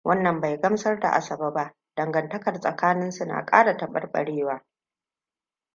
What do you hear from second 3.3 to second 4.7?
kara taɓarɓarewa.